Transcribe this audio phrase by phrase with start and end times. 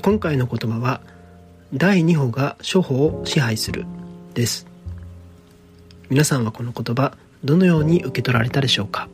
[0.00, 1.00] 今回の言葉は
[1.72, 3.86] 第2歩が処方を支配する
[4.34, 4.66] です。
[6.10, 9.08] 皆さんはこの言葉どのように受け取られたでしょうか？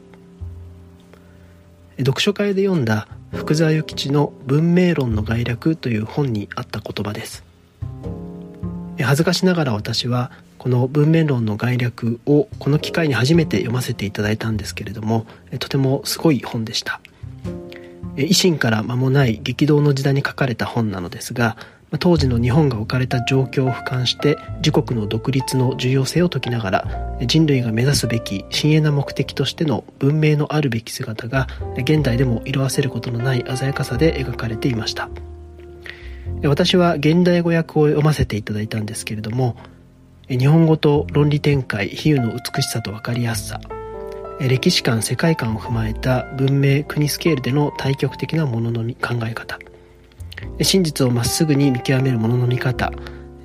[1.98, 7.44] 読書会で読んだ福沢諭吉の「文明論の概略」という本にあった言葉です。
[9.00, 15.26] 恥ずかしながら私はこの文明論の概略をこの機会に初めて読ませていただいたんですけれども
[15.58, 17.00] とてもすごい本でした。
[18.16, 21.56] 維新から間もない激動の時代に書かれた本なのですが
[21.98, 35.10] 当時の日本が置かれた状況を俯瞰して自国の独立の重要性を説きながら人類が目指すべき深遠な目的としての文明のあるべき姿が現代でも色あせることのない鮮やかさで描かれていました。
[36.48, 39.56] 私は現代語訳を読ませていただいたんですけれども
[40.28, 43.60] 日本語と論理展開比喩の美しさと分かりやすさ
[44.40, 49.58] 歴史観世界観を踏まえた文明国スケールでの対極的なものの考え方。
[50.60, 52.92] 真実をまっすぐに見極めるものの見方、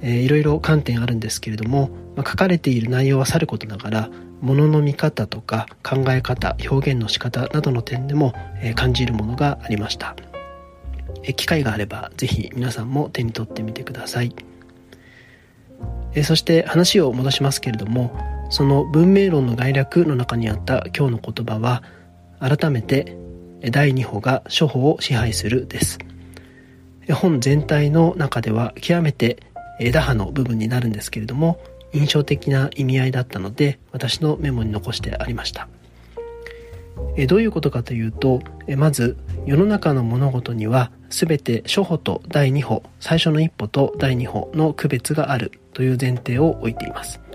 [0.02, 4.10] いろいろ観点あるんですけれども、ま、書かれている内容はさることながら
[4.42, 8.34] ものの見方とか考え方表現の仕方などの点でも、
[8.76, 10.16] 感じるものがありました、
[11.36, 14.34] 機会があれば是非皆さんも手に取ってみてください、
[16.24, 21.84] そして話を戻しますけれどもその文明論の概略の中にあった今日の言葉は
[22.40, 23.18] 改めて
[23.72, 26.00] 第2歩が処方を支配するです。
[27.14, 29.38] 本全体の中では極めて
[29.80, 31.60] 枝葉の部分になるんですけれども
[31.94, 35.68] 印象的な意味合いだったので私のメモに残してありました。
[37.28, 38.42] どういうことかというと
[38.76, 47.27] まず世の中の物事には全て初歩と第2歩最初の一歩と第2歩の区別があるという前提を置いています。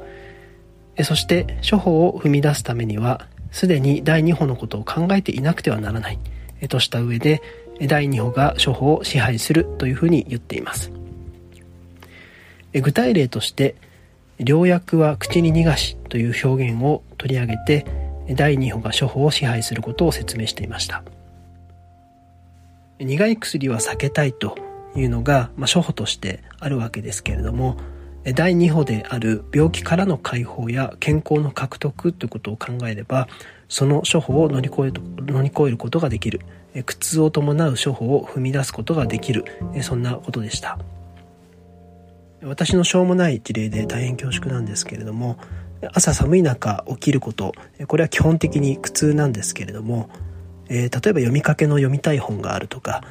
[1.04, 6.18] そして初歩を踏み出すためにはすでに第2歩のことを考えていなくてはならない。
[6.68, 7.42] とした上で
[7.80, 10.92] 第2歩が処方を支配するというふうに言っています。
[12.72, 13.74] 具体例として
[14.38, 17.86] 良薬は口に逃がしという表現を取り上げて
[18.30, 21.02] 第2歩が処方を支配することを説明していました。
[22.98, 24.56] 苦い薬は避けたいと
[24.94, 27.76] いうのが、まあ、処方としてあるわけですけれども
[28.24, 33.26] 第2歩である病気からの解放や健康の獲得ということを考えれば
[33.68, 36.40] その処方を乗り越え乗り越えることができる。
[36.86, 39.44] 苦痛を伴う処方を踏み出すことができる。
[39.82, 40.78] そんなことでした。
[42.42, 45.38] 私のしょうもない事例で大変恐縮なんですけれども
[45.92, 47.54] 朝寒い中起きること。
[47.86, 50.08] これは基本的に苦痛なんですけれども、
[50.68, 53.02] え、例えば読みかけの読みたい本があるとか、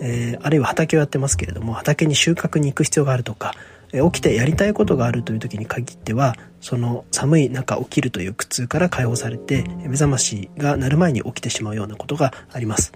[0.00, 3.54] え、あるいは畑をやってますけれども畑に収穫に行く必要があるとか
[4.02, 12.92] 起きてやりたいことがあるという時に限ってはその寒い中起きるという苦痛から解放されて目覚ましが鳴る前に起きてしまうようなことがあります。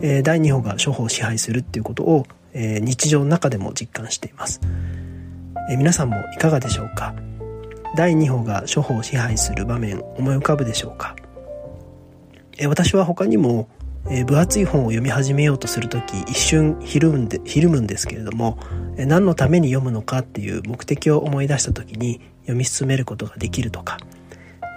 [0.00, 4.60] え第2歩が処方を支配するっていうことを、え日常の中でも実感しています、
[5.70, 7.14] え皆さんもいかがでしょうか？
[7.94, 11.16] 第2歩が処方を支配する場面思い浮かぶでしょうか、
[12.56, 13.68] え私は他にも、
[14.10, 18.58] え分厚い本を読み始めようとする時一瞬ひるむんでひるむんですけれども、
[18.96, 23.98] え何のために読むのかっていう目的を思い出した時に読み進めることができるとか、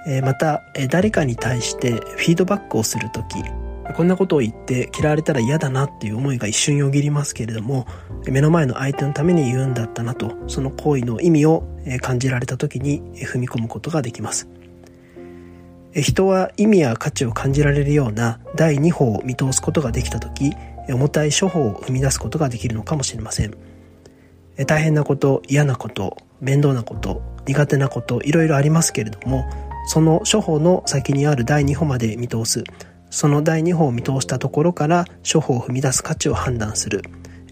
[0.08, 3.44] えまた、え誰かに対してフィードバックをする時
[3.94, 7.88] こんなことを言って嫌われたら嫌だなっていう思いが一瞬よぎりますけれども
[8.26, 11.64] 目の前の相手のために言うんだったなとその行為の意味を
[12.02, 14.48] 感じられた時に踏み込むことができます。
[15.94, 20.54] 人は意味や価値を感じられるような第2歩を見通すことができた時
[20.90, 23.54] 重たい処方を生み出すことができるのかもしれません。
[24.68, 29.46] 大変なこと嫌なこと面倒なこと苦手なこといろいろありますけれども
[29.88, 32.64] その処方の先にある第2歩まで見通す。
[33.10, 37.02] その第2歩を見通したところから処方を踏み出す価値を判断する。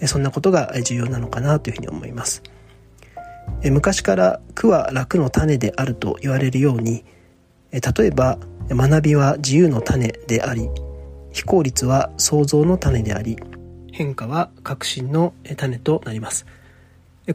[0.05, 2.41] そんなことが重要なのかなというふうに思います。
[3.63, 7.03] 昔から苦は楽の種であると言われるように
[7.71, 8.37] 例えば
[8.69, 10.69] 学びは自由の種であり
[11.31, 13.37] 非効率は創造の種であり
[13.91, 16.45] 変化は革新の種となります。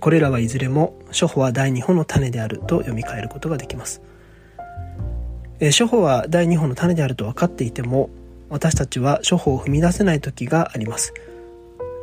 [0.01, 4.03] これらはいずれも処方は第2歩の種であると読み替えることができます。
[5.61, 8.11] え処方は第2歩の種であると分かっていても
[8.49, 11.15] 私たちは処方を踏み出せない時があります。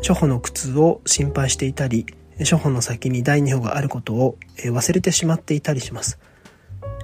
[0.07, 2.05] 処方の苦痛を心配していたり
[2.49, 6.19] 処方の先に第2歩があることを忘れてしまっていたりします。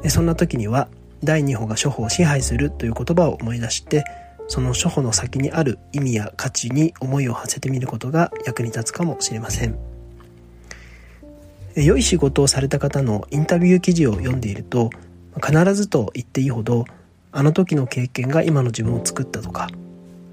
[0.07, 0.87] そんな時には
[1.23, 4.05] 第2歩が処方を支配するという言葉を思い出して
[4.47, 9.77] その処方の先にある意味や価値に思いを馳せてみることが役に立つかもしれません。
[11.75, 14.89] 良い仕事をされた方のインタビュー記事を読んでいると
[15.35, 16.85] 必ずと言っていいほど
[17.31, 19.69] あの時の経験が今の自分を作ったとか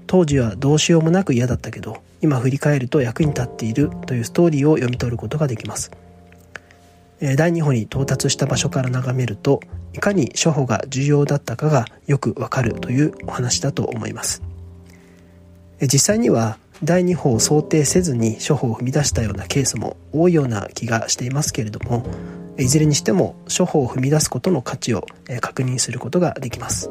[0.07, 5.91] 当時はどうしようもなく嫌だったけど今振り返ると役に立っているというストーリーを読み取ることができます。
[7.21, 9.61] 第2歩に到達した場所から眺めると
[9.93, 14.41] いかに処方が重要だったかがよくわかるというお話だと思います
[15.81, 22.05] 実際には第2歩を想定せずに処方を踏み出したようなケースも多いような気がしていますけれども
[22.57, 25.05] いずれにしても処方を踏み出すことの価値を
[25.41, 26.89] 確認することができます。